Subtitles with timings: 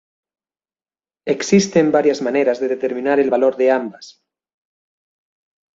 [1.35, 4.23] Existen varias maneras de determinar el valor de ambas.